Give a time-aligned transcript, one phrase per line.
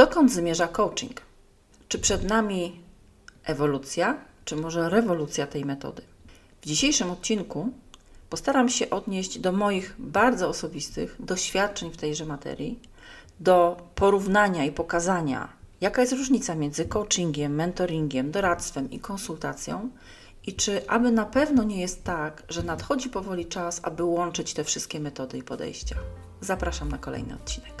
[0.00, 1.20] Dokąd zmierza coaching?
[1.88, 2.80] Czy przed nami
[3.44, 6.02] ewolucja, czy może rewolucja tej metody?
[6.62, 7.68] W dzisiejszym odcinku
[8.30, 12.78] postaram się odnieść do moich bardzo osobistych doświadczeń w tejże materii,
[13.40, 15.48] do porównania i pokazania,
[15.80, 19.90] jaka jest różnica między coachingiem, mentoringiem, doradztwem i konsultacją
[20.46, 24.64] i czy aby na pewno nie jest tak, że nadchodzi powoli czas, aby łączyć te
[24.64, 25.96] wszystkie metody i podejścia.
[26.40, 27.79] Zapraszam na kolejny odcinek.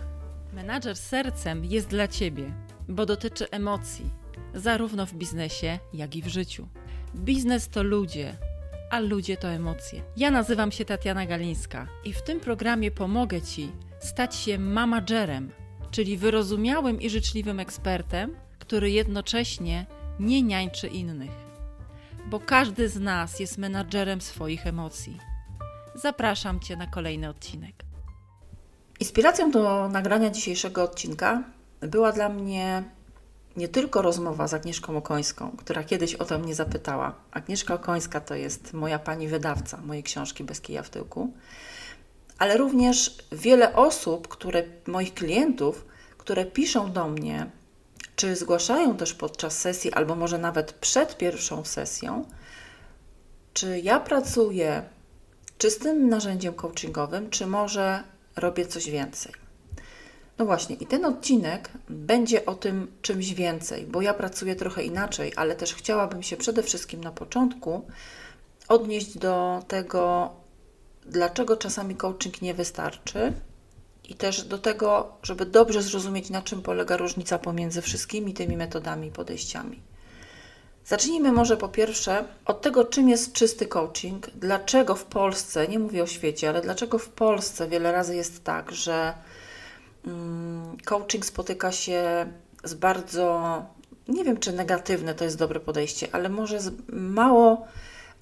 [0.52, 2.52] Menadżer sercem jest dla Ciebie,
[2.88, 4.10] bo dotyczy emocji,
[4.54, 6.68] zarówno w biznesie, jak i w życiu.
[7.14, 8.36] Biznes to ludzie,
[8.90, 10.02] a ludzie to emocje.
[10.16, 15.50] Ja nazywam się Tatiana Galińska i w tym programie pomogę Ci stać się mamagerem,
[15.90, 19.86] czyli wyrozumiałym i życzliwym ekspertem, który jednocześnie
[20.20, 21.50] nie niańczy innych.
[22.26, 25.18] Bo każdy z nas jest menadżerem swoich emocji.
[25.94, 27.89] Zapraszam Cię na kolejny odcinek.
[29.00, 31.42] Inspiracją do nagrania dzisiejszego odcinka
[31.80, 32.84] była dla mnie
[33.56, 37.14] nie tylko rozmowa z Agnieszką Okońską, która kiedyś o to mnie zapytała.
[37.30, 41.32] Agnieszka Okońska to jest moja pani wydawca mojej książki Bez kija w tyłku,
[42.38, 45.84] ale również wiele osób, które, moich klientów,
[46.18, 47.50] które piszą do mnie,
[48.16, 52.24] czy zgłaszają też podczas sesji, albo może nawet przed pierwszą sesją,
[53.52, 54.82] czy ja pracuję
[55.58, 58.02] czystym narzędziem coachingowym, czy może
[58.40, 59.32] robię coś więcej.
[60.38, 65.32] No właśnie, i ten odcinek będzie o tym czymś więcej, bo ja pracuję trochę inaczej,
[65.36, 67.86] ale też chciałabym się przede wszystkim na początku
[68.68, 70.30] odnieść do tego,
[71.06, 73.32] dlaczego czasami coaching nie wystarczy
[74.08, 79.08] i też do tego, żeby dobrze zrozumieć, na czym polega różnica pomiędzy wszystkimi tymi metodami
[79.08, 79.82] i podejściami.
[80.84, 86.02] Zacznijmy może po pierwsze od tego, czym jest czysty coaching, dlaczego w Polsce, nie mówię
[86.02, 89.14] o świecie, ale dlaczego w Polsce wiele razy jest tak, że
[90.06, 92.26] mm, coaching spotyka się
[92.64, 93.64] z bardzo,
[94.08, 97.66] nie wiem czy negatywne to jest dobre podejście, ale może z mało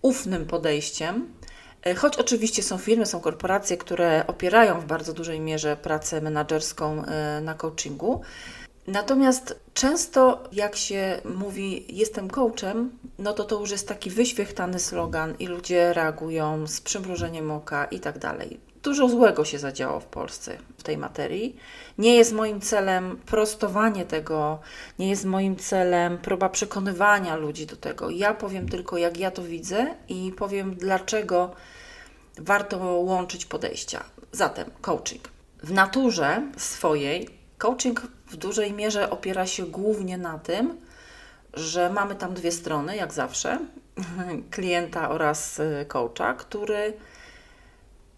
[0.02, 1.28] ufnym podejściem.
[1.86, 7.04] E, choć oczywiście są firmy, są korporacje, które opierają w bardzo dużej mierze pracę menedżerską
[7.04, 8.20] e, na coachingu,
[8.88, 15.34] Natomiast często, jak się mówi, jestem coachem, no to to już jest taki wyświechtany slogan
[15.38, 18.60] i ludzie reagują z przymrużeniem oka i tak dalej.
[18.82, 21.56] Dużo złego się zadziało w Polsce w tej materii.
[21.98, 24.58] Nie jest moim celem prostowanie tego,
[24.98, 28.10] nie jest moim celem próba przekonywania ludzi do tego.
[28.10, 31.50] Ja powiem tylko, jak ja to widzę i powiem, dlaczego
[32.38, 34.04] warto łączyć podejścia.
[34.32, 35.28] Zatem, coaching.
[35.62, 40.76] W naturze swojej Coaching w dużej mierze opiera się głównie na tym,
[41.54, 43.58] że mamy tam dwie strony, jak zawsze,
[44.50, 46.92] klienta oraz y, coacha, który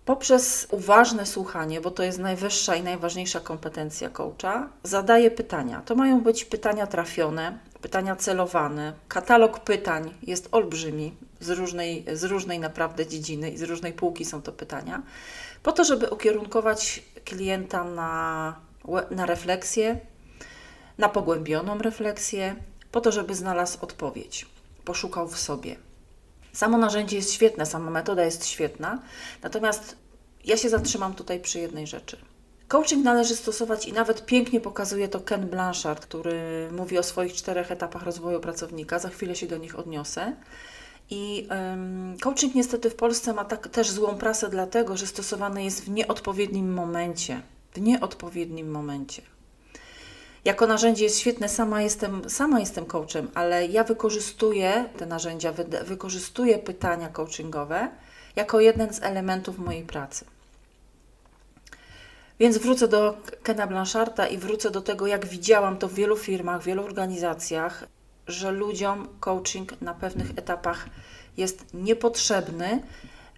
[0.04, 5.82] poprzez uważne słuchanie, bo to jest najwyższa i najważniejsza kompetencja coacha, zadaje pytania.
[5.84, 8.92] To mają być pytania trafione, pytania celowane.
[9.08, 14.42] Katalog pytań jest olbrzymi, z różnej, z różnej naprawdę dziedziny i z różnej półki są
[14.42, 15.02] to pytania,
[15.62, 18.69] po to, żeby ukierunkować klienta na
[19.10, 20.00] na refleksję,
[20.98, 22.56] na pogłębioną refleksję,
[22.92, 24.46] po to, żeby znalazł odpowiedź,
[24.84, 25.76] poszukał w sobie.
[26.52, 29.02] Samo narzędzie jest świetne, sama metoda jest świetna,
[29.42, 29.96] natomiast
[30.44, 32.16] ja się zatrzymam tutaj przy jednej rzeczy.
[32.68, 37.70] Coaching należy stosować i nawet pięknie pokazuje to Ken Blanchard, który mówi o swoich czterech
[37.70, 38.98] etapach rozwoju pracownika.
[38.98, 40.36] Za chwilę się do nich odniosę.
[41.10, 45.84] I um, coaching niestety w Polsce ma tak, też złą prasę, dlatego że stosowany jest
[45.84, 47.42] w nieodpowiednim momencie
[47.72, 49.22] w nieodpowiednim momencie.
[50.44, 55.64] Jako narzędzie jest świetne, sama jestem, sama jestem coachem, ale ja wykorzystuję te narzędzia, wy,
[55.84, 57.88] wykorzystuję pytania coachingowe
[58.36, 60.24] jako jeden z elementów mojej pracy.
[62.40, 66.62] Więc wrócę do Kena Blancharta i wrócę do tego, jak widziałam to w wielu firmach,
[66.62, 67.84] w wielu organizacjach,
[68.26, 70.86] że ludziom coaching na pewnych etapach
[71.36, 72.82] jest niepotrzebny,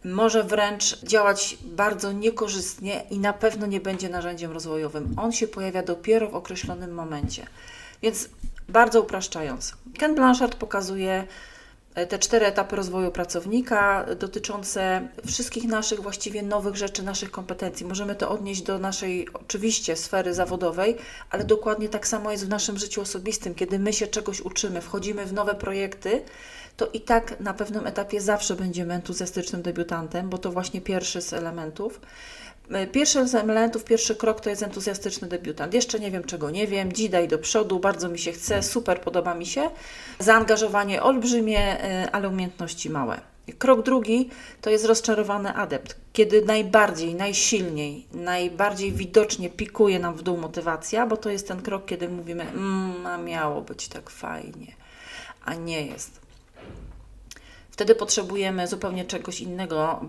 [0.05, 5.15] może wręcz działać bardzo niekorzystnie i na pewno nie będzie narzędziem rozwojowym.
[5.17, 7.47] On się pojawia dopiero w określonym momencie.
[8.03, 8.29] Więc
[8.69, 11.27] bardzo upraszczając, Ken Blanchard pokazuje
[12.09, 17.87] te cztery etapy rozwoju pracownika dotyczące wszystkich naszych właściwie nowych rzeczy, naszych kompetencji.
[17.87, 20.97] Możemy to odnieść do naszej oczywiście sfery zawodowej,
[21.31, 23.55] ale dokładnie tak samo jest w naszym życiu osobistym.
[23.55, 26.23] Kiedy my się czegoś uczymy, wchodzimy w nowe projekty,
[26.77, 31.33] to i tak na pewnym etapie zawsze będziemy entuzjastycznym debiutantem, bo to właśnie pierwszy z
[31.33, 32.01] elementów.
[32.73, 35.75] E, pierwszy z elementów, pierwszy krok to jest entuzjastyczny debiutant.
[35.75, 39.35] Jeszcze nie wiem, czego nie wiem, dzidaj do przodu, bardzo mi się chce, super, podoba
[39.35, 39.71] mi się.
[40.19, 43.21] Zaangażowanie olbrzymie, e, ale umiejętności małe.
[43.59, 44.31] Krok drugi
[44.61, 51.17] to jest rozczarowany adept, kiedy najbardziej, najsilniej, najbardziej widocznie pikuje nam w dół motywacja, bo
[51.17, 54.73] to jest ten krok, kiedy mówimy, mmm, miało być tak fajnie,
[55.45, 56.22] a nie jest.
[57.83, 60.01] Wtedy potrzebujemy zupełnie czegoś innego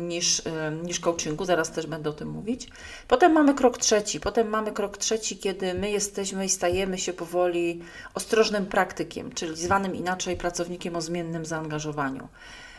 [0.00, 0.42] niż,
[0.82, 2.68] niż coachingu, zaraz też będę o tym mówić.
[3.08, 4.20] Potem mamy krok trzeci.
[4.20, 7.80] Potem mamy krok trzeci, kiedy my jesteśmy i stajemy się powoli
[8.14, 12.28] ostrożnym praktykiem, czyli zwanym inaczej pracownikiem o zmiennym zaangażowaniu.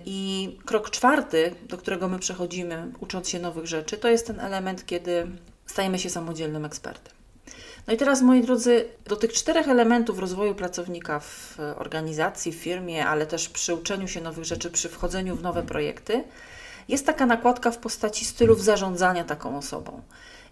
[0.06, 4.86] I krok czwarty, do którego my przechodzimy, ucząc się nowych rzeczy, to jest ten element,
[4.86, 5.28] kiedy
[5.66, 7.21] stajemy się samodzielnym ekspertem.
[7.88, 13.06] No i teraz, moi drodzy, do tych czterech elementów rozwoju pracownika w organizacji, w firmie,
[13.08, 16.24] ale też przy uczeniu się nowych rzeczy, przy wchodzeniu w nowe projekty,
[16.88, 20.02] jest taka nakładka w postaci stylów zarządzania taką osobą.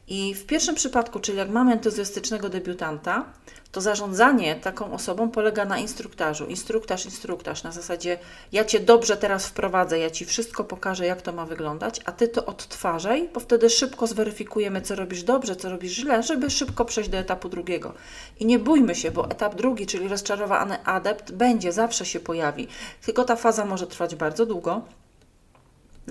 [0.09, 3.25] I w pierwszym przypadku, czyli jak mamy entuzjastycznego debiutanta,
[3.71, 6.45] to zarządzanie taką osobą polega na instruktażu.
[6.45, 8.19] Instruktaż, instruktaż, na zasadzie
[8.51, 12.27] ja Cię dobrze teraz wprowadzę, ja Ci wszystko pokażę, jak to ma wyglądać, a Ty
[12.27, 17.09] to odtwarzaj, bo wtedy szybko zweryfikujemy, co robisz dobrze, co robisz źle, żeby szybko przejść
[17.09, 17.93] do etapu drugiego.
[18.39, 22.67] I nie bójmy się, bo etap drugi, czyli rozczarowany adept, będzie, zawsze się pojawi.
[23.05, 24.81] Tylko ta faza może trwać bardzo długo,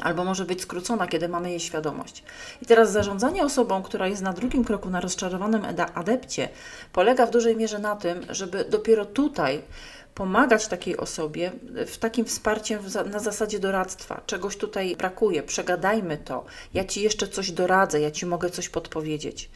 [0.00, 2.24] albo może być skrócona, kiedy mamy jej świadomość.
[2.62, 5.62] I teraz zarządzanie osobą, która jest na drugim kroku na rozczarowanym
[5.94, 6.48] adepcie,
[6.92, 9.62] polega w dużej mierze na tym, żeby dopiero tutaj
[10.14, 11.52] pomagać takiej osobie
[11.86, 14.20] w takim wsparciem na zasadzie doradztwa.
[14.26, 16.44] Czegoś tutaj brakuje, przegadajmy to.
[16.74, 19.50] Ja ci jeszcze coś doradzę, ja ci mogę coś podpowiedzieć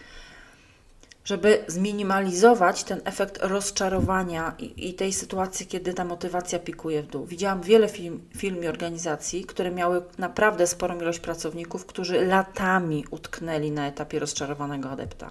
[1.24, 7.26] żeby zminimalizować ten efekt rozczarowania i, i, tej sytuacji, kiedy ta motywacja pikuje w dół.
[7.26, 13.70] Widziałam wiele film, film i organizacji, które miały naprawdę sporą ilość pracowników, którzy latami utknęli
[13.70, 15.30] na etapie rozczarowanego adepta.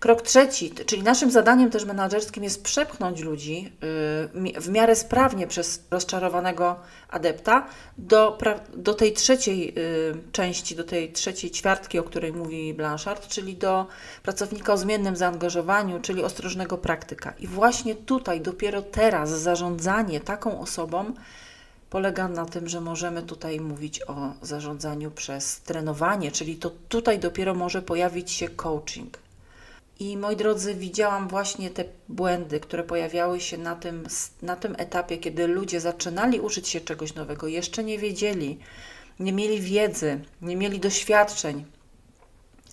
[0.00, 3.72] Krok trzeci, czyli naszym zadaniem też menedżerskim jest przepchnąć ludzi
[4.56, 6.76] y, w miarę sprawnie przez rozczarowanego
[7.08, 7.66] adepta
[7.98, 8.38] do,
[8.76, 13.86] do tej trzeciej y, części, do tej trzeciej ćwiartki, o której mówi Blanchard, czyli do
[14.22, 17.32] pracownika o zmiennym zaangażowaniu, czyli ostrożnego praktyka.
[17.38, 21.12] I właśnie tutaj, dopiero teraz, zarządzanie taką osobą
[21.90, 27.54] polega na tym, że możemy tutaj mówić o zarządzaniu przez trenowanie, czyli to tutaj dopiero
[27.54, 29.27] może pojawić się coaching.
[30.00, 34.06] I moi drodzy, widziałam właśnie te błędy, które pojawiały się na tym,
[34.42, 38.58] na tym etapie, kiedy ludzie zaczynali uczyć się czegoś nowego, jeszcze nie wiedzieli,
[39.20, 41.64] nie mieli wiedzy, nie mieli doświadczeń,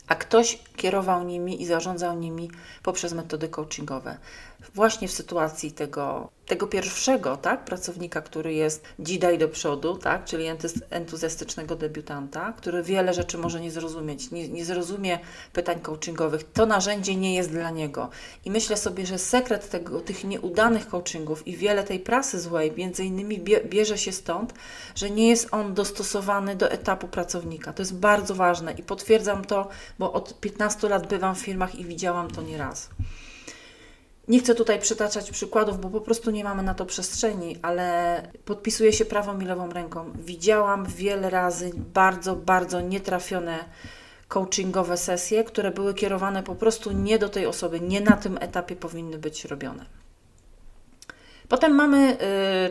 [0.07, 2.51] a ktoś kierował nimi i zarządzał nimi
[2.83, 4.18] poprzez metody coachingowe.
[4.73, 10.45] Właśnie w sytuacji tego tego pierwszego tak, pracownika, który jest dzidaj do przodu, tak, czyli
[10.89, 15.19] entuzjastycznego debiutanta, który wiele rzeczy może nie zrozumieć, nie, nie zrozumie
[15.53, 18.09] pytań coachingowych, to narzędzie nie jest dla niego.
[18.45, 23.06] I myślę sobie, że sekret tego, tych nieudanych coachingów i wiele tej prasy złej, między
[23.06, 24.53] innymi bierze się stąd,
[24.95, 27.73] że nie jest on dostosowany do etapu pracownika.
[27.73, 29.68] To jest bardzo ważne i potwierdzam to,
[30.00, 32.89] bo od 15 lat bywam w firmach i widziałam to nieraz.
[34.27, 38.94] Nie chcę tutaj przytaczać przykładów, bo po prostu nie mamy na to przestrzeni, ale podpisuję
[38.94, 40.12] się prawą i lewą ręką.
[40.16, 43.66] Widziałam wiele razy bardzo, bardzo nietrafione
[44.27, 48.75] coachingowe sesje, które były kierowane po prostu nie do tej osoby, nie na tym etapie
[48.75, 49.86] powinny być robione.
[51.50, 52.18] Potem mamy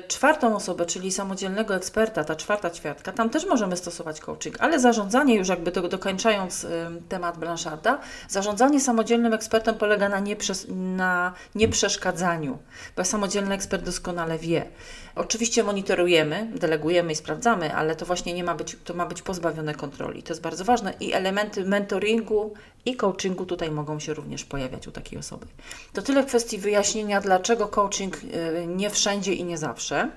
[0.05, 3.13] y, czwartą osobę, czyli samodzielnego eksperta, ta czwarta ćwiartka.
[3.13, 6.69] Tam też możemy stosować coaching, ale zarządzanie, już jakby tego dokończając y,
[7.09, 7.99] temat Blancharda,
[8.29, 12.59] zarządzanie samodzielnym ekspertem polega na, nieprzes- na nieprzeszkadzaniu,
[12.97, 14.67] bo samodzielny ekspert doskonale wie.
[15.15, 19.75] Oczywiście monitorujemy, delegujemy i sprawdzamy, ale to właśnie nie ma być, to ma być pozbawione
[19.75, 20.23] kontroli.
[20.23, 22.55] To jest bardzo ważne i elementy mentoringu
[22.85, 25.47] i coachingu tutaj mogą się również pojawiać u takiej osoby.
[25.93, 30.11] To tyle w kwestii wyjaśnienia, dlaczego coaching y, nie wszędzie i nie zawsze.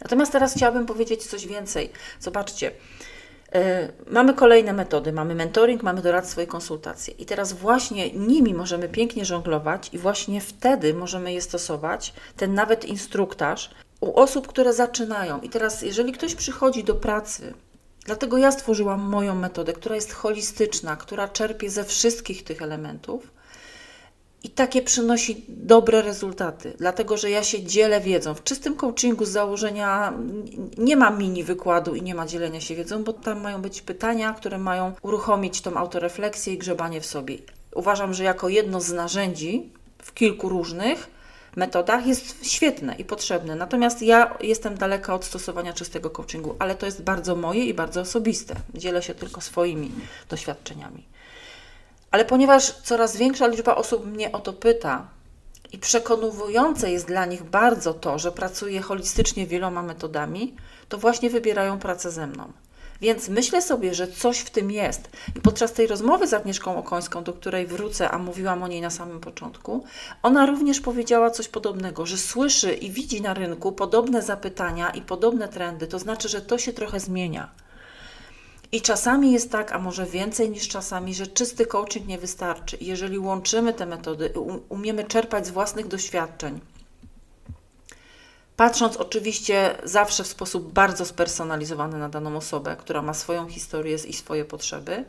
[0.00, 1.90] Natomiast teraz chciałabym powiedzieć coś więcej.
[2.20, 7.14] Zobaczcie, y, Mamy kolejne metody, mamy mentoring, mamy doradztwo i konsultacje.
[7.14, 12.84] I teraz właśnie nimi możemy pięknie żonglować i właśnie wtedy możemy je stosować, ten nawet
[12.84, 15.40] instruktaż, u osób, które zaczynają.
[15.40, 17.54] I teraz, jeżeli ktoś przychodzi do pracy
[18.06, 23.35] Dlatego ja stworzyłam moją metodę, która jest holistyczna, która czerpie ze wszystkich tych elementów
[24.46, 28.34] i takie przynosi dobre rezultaty, dlatego że ja się dzielę wiedzą.
[28.34, 30.12] W czystym coachingu z założenia
[30.78, 34.32] nie ma mini wykładu i nie ma dzielenia się wiedzą, bo tam mają być pytania,
[34.32, 37.38] które mają uruchomić tą autorefleksję i grzebanie w sobie.
[37.74, 39.70] Uważam, że jako jedno z narzędzi
[40.02, 41.10] w kilku różnych
[41.56, 43.54] metodach jest świetne i potrzebne.
[43.54, 48.00] Natomiast ja jestem daleka od stosowania czystego coachingu, ale to jest bardzo moje i bardzo
[48.00, 48.54] osobiste.
[48.74, 49.90] Dzielę się tylko swoimi
[50.28, 51.16] doświadczeniami.
[52.10, 55.08] Ale ponieważ coraz większa liczba osób mnie o to pyta,
[55.72, 60.54] i przekonujące jest dla nich bardzo to, że pracuję holistycznie wieloma metodami,
[60.88, 62.52] to właśnie wybierają pracę ze mną.
[63.00, 65.10] Więc myślę sobie, że coś w tym jest.
[65.36, 68.90] I podczas tej rozmowy z Agnieszką Okońską, do której wrócę, a mówiłam o niej na
[68.90, 69.84] samym początku,
[70.22, 75.48] ona również powiedziała coś podobnego, że słyszy i widzi na rynku podobne zapytania i podobne
[75.48, 75.86] trendy.
[75.86, 77.50] To znaczy, że to się trochę zmienia.
[78.72, 82.76] I czasami jest tak, a może więcej niż czasami, że czysty coaching nie wystarczy.
[82.80, 84.32] Jeżeli łączymy te metody,
[84.68, 86.60] umiemy czerpać z własnych doświadczeń,
[88.56, 94.12] patrząc oczywiście zawsze w sposób bardzo spersonalizowany na daną osobę, która ma swoją historię i
[94.12, 95.04] swoje potrzeby,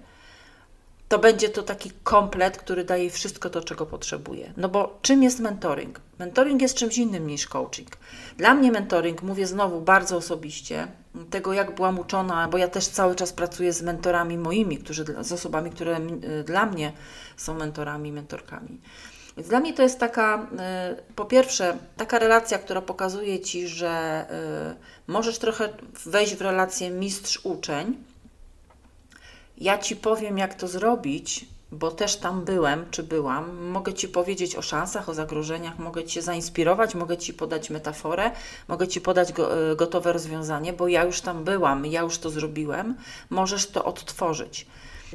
[1.08, 4.54] to będzie to taki komplet, który daje wszystko to, czego potrzebuje.
[4.58, 6.02] No bo czym jest mentoring?
[6.20, 7.90] Mentoring jest czymś innym niż coaching.
[8.38, 10.88] Dla mnie mentoring, mówię znowu bardzo osobiście,
[11.30, 15.32] tego jak byłam uczona, bo ja też cały czas pracuję z mentorami moimi, którzy, z
[15.32, 16.00] osobami, które
[16.46, 16.92] dla mnie
[17.38, 18.82] są mentorami, mentorkami.
[19.38, 20.48] Więc dla mnie to jest taka,
[21.10, 24.26] y, po pierwsze, taka relacja, która pokazuje Ci, że
[24.72, 25.70] y, możesz trochę
[26.06, 27.98] wejść w relację mistrz-uczeń.
[29.58, 33.64] Ja Ci powiem, jak to zrobić, bo też tam byłem, czy byłam.
[33.64, 38.32] Mogę Ci powiedzieć o szansach, o zagrożeniach, mogę Cię zainspirować, mogę Ci podać metaforę,
[38.68, 42.96] mogę Ci podać y, gotowe rozwiązanie, bo ja już tam byłam, ja już to zrobiłem.
[43.30, 44.68] Możesz to odtworzyć.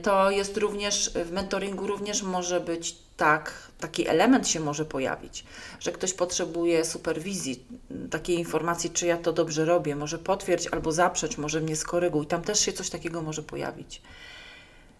[0.02, 5.44] To jest również w mentoringu również może być tak, taki element się może pojawić,
[5.80, 7.66] że ktoś potrzebuje superwizji,
[8.10, 12.26] takiej informacji, czy ja to dobrze robię, może potwierdź albo zaprzeć, może mnie skoryguj.
[12.26, 14.02] Tam też się coś takiego może pojawić.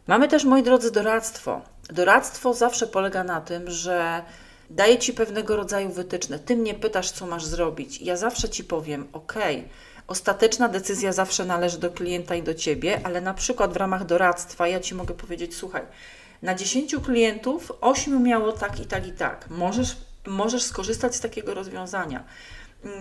[0.07, 1.63] Mamy też, moi drodzy, doradztwo.
[1.91, 4.23] Doradztwo zawsze polega na tym, że
[4.71, 6.39] daję Ci pewnego rodzaju wytyczne.
[6.39, 8.01] Ty mnie pytasz, co masz zrobić.
[8.01, 9.35] Ja zawsze Ci powiem, ok,
[10.07, 14.69] Ostateczna decyzja zawsze należy do klienta i do ciebie, ale na przykład w ramach doradztwa
[14.69, 15.83] ja ci mogę powiedzieć: słuchaj,
[16.43, 19.51] na 10 klientów 8 miało tak i tak i tak.
[19.51, 19.97] Możesz,
[20.27, 22.25] możesz skorzystać z takiego rozwiązania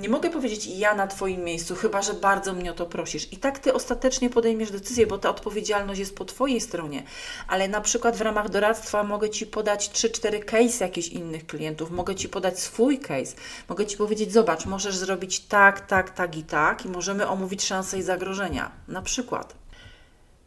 [0.02, 3.34] nie mogę powiedzieć ja na Twoim miejscu, chyba że bardzo mnie o to prosisz.
[3.34, 7.04] I tak Ty ostatecznie podejmiesz decyzję, bo ta odpowiedzialność jest po Twojej stronie.
[7.48, 12.16] Ale na przykład w ramach doradztwa mogę Ci podać 3-4 case jakichś innych klientów, mogę
[12.16, 13.36] Ci podać swój case,
[13.70, 17.98] mogę Ci powiedzieć, zobacz, możesz zrobić tak, tak, tak i tak i możemy omówić szanse
[17.98, 18.72] i zagrożenia.
[18.88, 19.61] Na przykład.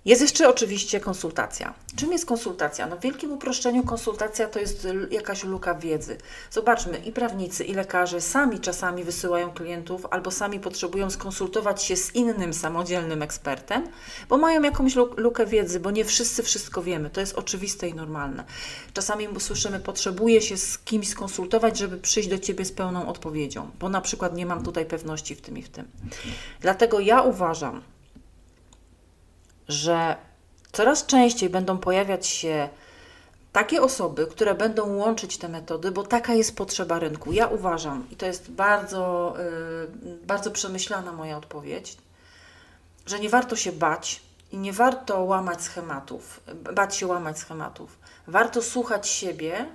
[0.04, 1.74] Jest jeszcze oczywiście konsultacja.
[1.96, 2.86] Czym jest konsultacja?
[2.86, 6.18] No w wielkim uproszczeniu konsultacja to jest jakaś luka wiedzy.
[6.50, 12.14] Zobaczmy, i prawnicy, i lekarze sami czasami wysyłają klientów albo sami potrzebują skonsultować się z
[12.14, 13.88] innym samodzielnym ekspertem,
[14.28, 17.10] bo mają jakąś lukę wiedzy, bo nie wszyscy wszystko wiemy.
[17.10, 18.44] To jest oczywiste i normalne.
[18.94, 23.88] Czasami słyszymy, potrzebuję się z kimś skonsultować, żeby przyjść do Ciebie z pełną odpowiedzią, bo
[23.88, 25.88] na przykład nie mam tutaj pewności w tym i w tym.
[26.60, 27.82] Dlatego ja uważam,
[29.68, 30.16] że
[30.72, 32.68] coraz częściej będą pojawiać się
[33.52, 37.32] takie osoby, które będą łączyć te metody, bo taka jest potrzeba rynku.
[37.32, 39.34] Ja uważam, i to jest bardzo,
[40.04, 41.96] yy, bardzo przemyślana moja odpowiedź,
[43.06, 46.40] że nie warto się bać i nie warto łamać schematów,
[46.74, 47.98] bać się łamać schematów.
[48.26, 49.66] Warto słuchać siebie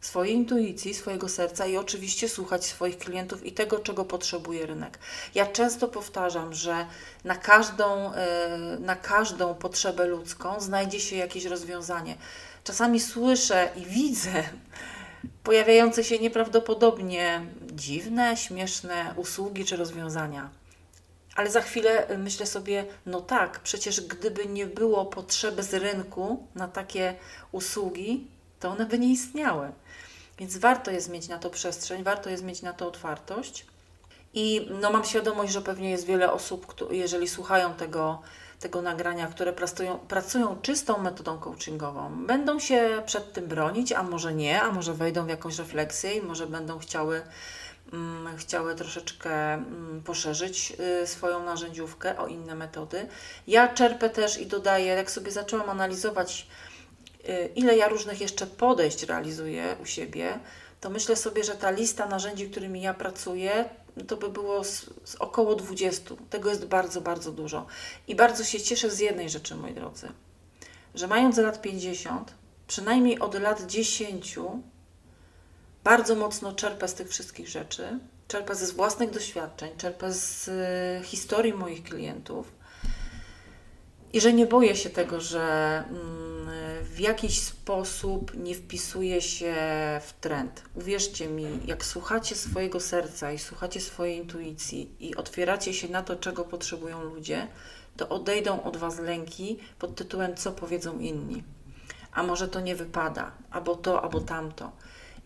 [0.00, 4.98] swojej intuicji, swojego serca i oczywiście słuchać swoich klientów i tego, czego potrzebuje rynek.
[5.34, 6.86] Ja często powtarzam, że
[7.24, 12.16] na każdą, e, na każdą potrzebę ludzką znajdzie się jakieś rozwiązanie.
[12.64, 14.44] Czasami słyszę i widzę
[15.44, 20.50] pojawiające się nieprawdopodobnie dziwne, śmieszne usługi czy rozwiązania.
[21.34, 26.68] Ale za chwilę myślę sobie, no tak, przecież gdyby nie było potrzeby z rynku na
[26.68, 27.14] takie
[27.52, 28.26] usługi,
[28.60, 29.72] to one by nie istniały.
[30.38, 33.66] Więc warto jest mieć na to przestrzeń, warto jest mieć na to otwartość.
[34.34, 38.22] I no, mam świadomość, że pewnie jest wiele osób, jeżeli słuchają tego,
[38.60, 44.34] tego nagrania, które pracują, pracują czystą metodą coachingową, będą się przed tym bronić, a może
[44.34, 47.22] nie, a może wejdą w jakąś refleksję i może będą chciały,
[47.92, 53.06] mm, chciały troszeczkę mm, poszerzyć y, swoją narzędziówkę o inne metody.
[53.46, 56.46] Ja czerpę też i dodaję, jak sobie zaczęłam analizować
[57.56, 60.38] ile ja różnych jeszcze podejść realizuję u siebie,
[60.80, 63.64] to myślę sobie, że ta lista narzędzi, którymi ja pracuję,
[64.08, 66.14] to by było z, z, około 20.
[66.30, 67.66] Tego jest bardzo, bardzo dużo.
[68.08, 70.08] I bardzo się cieszę z jednej rzeczy, moi drodzy,
[70.94, 72.34] że mając lat 50,
[72.66, 74.38] przynajmniej od lat 10,
[75.84, 81.54] bardzo mocno czerpę z tych wszystkich rzeczy, czerpę ze własnych doświadczeń, czerpę z y, historii
[81.54, 82.52] moich klientów
[84.12, 85.84] i że nie boję się tego, że.
[85.90, 89.54] Mm, w jakiś sposób nie wpisuje się
[90.06, 90.62] w trend.
[90.74, 96.16] Uwierzcie mi, jak słuchacie swojego serca i słuchacie swojej intuicji i otwieracie się na to,
[96.16, 97.48] czego potrzebują ludzie,
[97.96, 101.42] to odejdą od Was lęki pod tytułem Co powiedzą inni.
[102.12, 104.72] A może to nie wypada, albo to, albo tamto.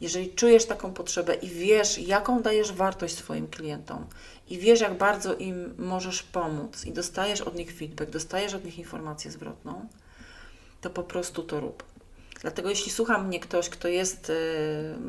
[0.00, 4.06] jeżeli czujesz taką potrzebę i wiesz, jaką dajesz wartość swoim klientom,
[4.49, 8.78] i wiesz, jak bardzo im możesz pomóc, i dostajesz od nich feedback, dostajesz od nich
[8.78, 9.88] informację zwrotną,
[10.82, 11.84] to po prostu to rób.
[12.40, 14.34] Dlatego, jeśli słucha mnie ktoś, kto jest y,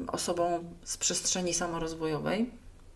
[0.07, 2.49] osobą z przestrzeni samorozwojowej,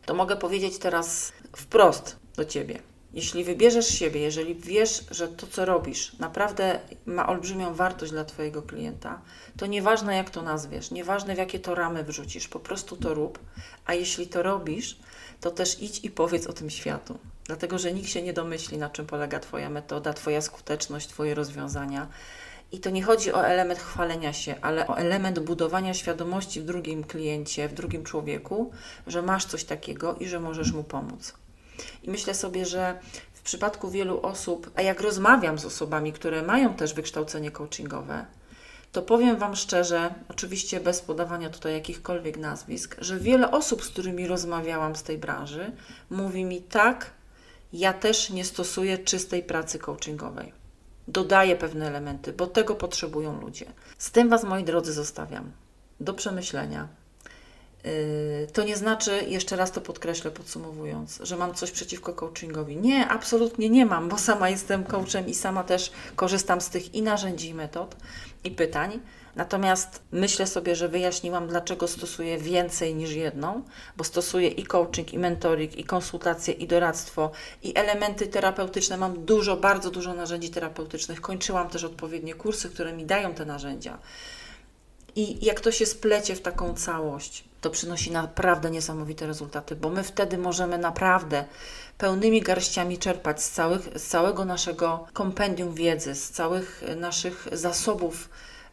[0.05, 2.79] to mogę powiedzieć teraz wprost do ciebie.
[3.13, 8.61] Jeśli wybierzesz siebie, jeżeli wiesz, że to, co robisz, naprawdę ma olbrzymią wartość dla Twojego
[8.61, 9.21] klienta,
[9.57, 13.39] to nieważne, jak to nazwiesz, nieważne, w jakie to ramy wrzucisz, po prostu to rób.
[13.85, 14.99] A jeśli to robisz,
[15.41, 17.17] to też idź i powiedz o tym światu.
[17.43, 22.07] Dlatego, że nikt się nie domyśli, na czym polega Twoja metoda, Twoja skuteczność, Twoje rozwiązania.
[22.71, 27.03] I to nie chodzi o element chwalenia się, ale o element budowania świadomości w drugim
[27.03, 28.71] kliencie, w drugim człowieku,
[29.07, 31.33] że masz coś takiego i że możesz mu pomóc.
[32.03, 32.99] I myślę sobie, że
[33.33, 38.25] w przypadku wielu osób, a jak rozmawiam z osobami, które mają też wykształcenie coachingowe,
[38.91, 44.27] to powiem Wam szczerze, oczywiście bez podawania tutaj jakichkolwiek nazwisk, że wiele osób, z którymi
[44.27, 45.71] rozmawiałam z tej branży,
[46.09, 47.11] mówi mi tak,
[47.73, 50.66] ja też nie stosuję czystej pracy coachingowej.
[51.07, 53.65] Dodaję pewne elementy, bo tego potrzebują ludzie.
[53.97, 55.51] Z tym Was, moi drodzy, zostawiam.
[55.99, 56.87] Do przemyślenia.
[57.87, 62.77] Yy, to nie znaczy, jeszcze raz to podkreślę podsumowując, że mam coś przeciwko coachingowi.
[62.77, 67.01] Nie, absolutnie nie mam, bo sama jestem coachem i sama też korzystam z tych i
[67.01, 67.95] narzędzi, i metod,
[68.43, 68.99] i pytań.
[69.35, 73.63] Natomiast myślę sobie, że wyjaśniłam, dlaczego stosuję więcej niż jedną,
[73.97, 77.31] bo stosuję i coaching, i mentoring, i konsultacje, i doradztwo,
[77.63, 78.97] i elementy terapeutyczne.
[78.97, 81.21] Mam dużo, bardzo dużo narzędzi terapeutycznych.
[81.21, 83.97] Kończyłam też odpowiednie kursy, które mi dają te narzędzia.
[85.15, 90.03] I jak to się splecie w taką całość, to przynosi naprawdę niesamowite rezultaty, bo my
[90.03, 91.45] wtedy możemy naprawdę
[91.97, 98.29] pełnymi garściami czerpać z, całych, z całego naszego kompendium wiedzy, z całych naszych zasobów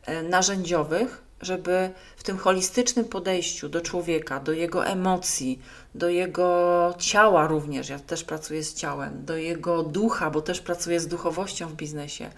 [0.06, 5.62] e, narzędziowych, żeby w tym holistycznym podejściu do człowieka, do jego emocji,
[5.94, 11.00] do jego ciała również, ja też pracuję z ciałem, do jego ducha, bo też pracuję
[11.00, 12.30] z duchowością w biznesie,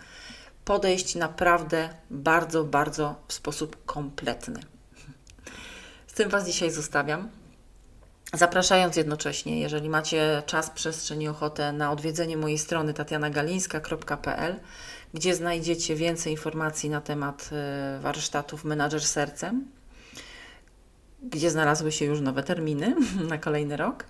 [0.65, 4.76] podejść naprawdę bardzo, bardzo w sposób kompletny.
[6.17, 7.29] Tym Was dzisiaj zostawiam.
[8.33, 14.61] Zapraszając jednocześnie, jeżeli macie czas, przestrzeń i ochotę na odwiedzenie mojej strony tatianagalińska.pl,
[15.15, 19.65] gdzie znajdziecie więcej informacji na temat e, warsztatów Menadżer Sercem,
[21.23, 22.95] gdzie znalazły się już nowe terminy
[23.31, 24.05] na kolejny rok.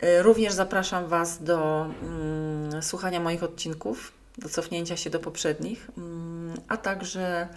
[0.00, 6.60] E, również zapraszam Was do mm, słuchania moich odcinków do cofnięcia się do poprzednich, mm,
[6.68, 7.48] a także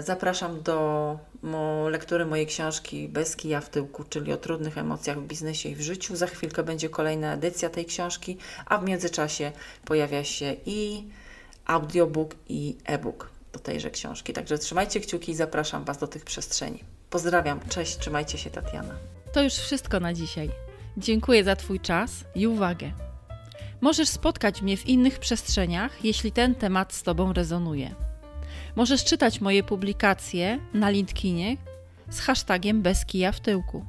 [0.00, 1.18] zapraszam do
[1.90, 5.80] lektury mojej książki Bez kija w tyłku, czyli o trudnych emocjach w biznesie i w
[5.80, 6.16] życiu.
[6.16, 9.52] Za chwilkę będzie kolejna edycja tej książki, a w międzyczasie
[9.84, 11.08] pojawia się i
[11.64, 14.32] audiobook i e-book do tejże książki.
[14.32, 16.84] Także trzymajcie kciuki i zapraszam Was do tych przestrzeni.
[17.10, 18.94] Pozdrawiam, cześć, trzymajcie się Tatiana.
[19.32, 20.50] To już wszystko na dzisiaj.
[20.96, 22.92] Dziękuję za Twój czas i uwagę.
[23.80, 27.94] Możesz spotkać mnie w innych przestrzeniach, jeśli ten temat z Tobą rezonuje.
[28.76, 31.56] Możesz czytać moje publikacje na LinkedInie
[32.10, 33.84] z hashtagiem bez kija w tyłku.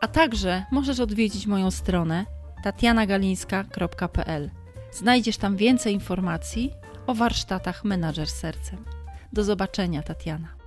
[0.00, 2.26] A także możesz odwiedzić moją stronę
[2.62, 4.50] tatianagalińska.pl.
[4.92, 6.72] Znajdziesz tam więcej informacji
[7.06, 8.84] o warsztatach Menadżer Sercem.
[9.32, 10.63] Do zobaczenia, Tatiana.